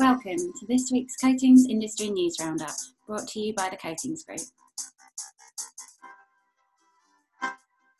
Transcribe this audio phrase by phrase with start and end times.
[0.00, 2.70] welcome to this week's Coatings Industry News Roundup,
[3.06, 4.40] brought to you by the Coatings Group.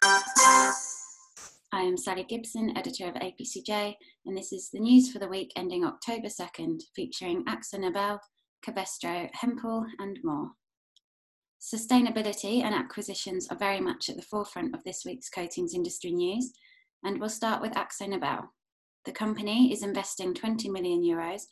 [0.02, 0.72] I
[1.74, 5.84] am Sally Gibson, editor of APCJ, and this is the news for the week ending
[5.84, 8.18] October 2nd, featuring Akzo Nobel,
[9.34, 10.52] Hempel, and more.
[11.60, 16.50] Sustainability and acquisitions are very much at the forefront of this week's coatings industry news,
[17.04, 18.50] and we'll start with Akzo Nobel.
[19.04, 21.42] The company is investing 20 million euros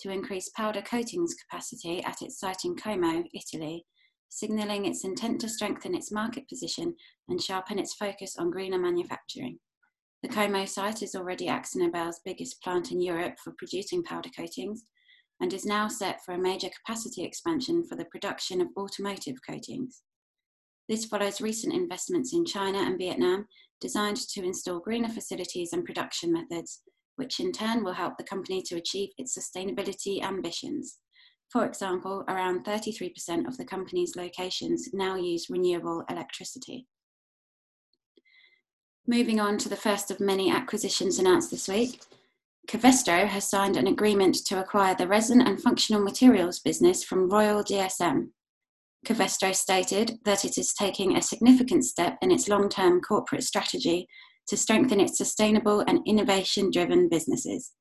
[0.00, 3.84] to increase powder coatings capacity at its site in Como, Italy,
[4.28, 6.94] signalling its intent to strengthen its market position
[7.28, 9.58] and sharpen its focus on greener manufacturing.
[10.22, 14.84] The Como site is already AkzoNobel's biggest plant in Europe for producing powder coatings
[15.40, 20.02] and is now set for a major capacity expansion for the production of automotive coatings.
[20.88, 23.46] This follows recent investments in China and Vietnam
[23.80, 26.82] designed to install greener facilities and production methods,
[27.16, 30.98] which in turn will help the company to achieve its sustainability ambitions.
[31.50, 36.86] For example, around 33% of the company's locations now use renewable electricity.
[39.06, 42.02] Moving on to the first of many acquisitions announced this week,
[42.68, 47.64] Covestro has signed an agreement to acquire the resin and functional materials business from Royal
[47.64, 48.28] DSM,
[49.06, 54.06] Covestro stated that it is taking a significant step in its long term corporate strategy
[54.48, 57.72] to strengthen its sustainable and innovation driven businesses.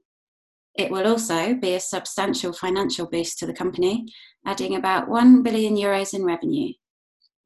[0.75, 4.05] It will also be a substantial financial boost to the company,
[4.45, 6.73] adding about 1 billion euros in revenue.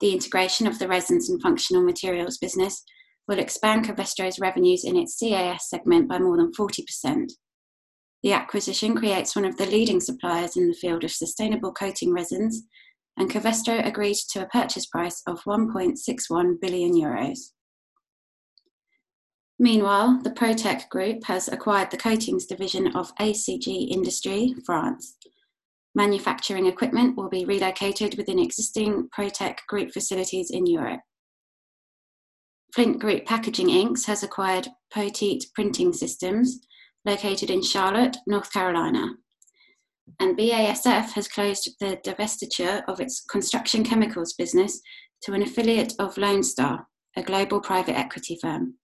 [0.01, 2.83] The integration of the resins and functional materials business
[3.27, 7.31] will expand Covestro's revenues in its CAS segment by more than 40%.
[8.21, 12.63] The acquisition creates one of the leading suppliers in the field of sustainable coating resins
[13.17, 17.51] and Covestro agreed to a purchase price of 1.61 billion euros.
[19.59, 25.15] Meanwhile, the Protech Group has acquired the coatings division of ACG Industrie, France.
[25.95, 31.01] Manufacturing equipment will be relocated within existing Protech Group facilities in Europe.
[32.73, 36.59] Flint Group Packaging Inks has acquired Poteet Printing Systems,
[37.05, 39.13] located in Charlotte, North Carolina
[40.19, 44.81] and BASF has closed the divestiture of its construction chemicals business
[45.23, 48.75] to an affiliate of Lone Star, a global private equity firm.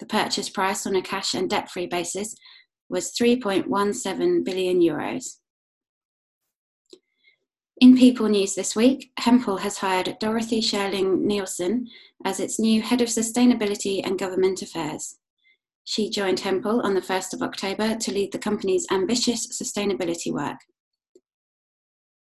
[0.00, 2.34] The purchase price on a cash and debt free basis
[2.88, 5.36] was 3.17 billion euros.
[7.80, 11.86] In People News this week, Hempel has hired Dorothy Sherling Nielsen
[12.24, 15.16] as its new Head of Sustainability and Government Affairs.
[15.84, 20.58] She joined Hempel on the 1st of October to lead the company's ambitious sustainability work.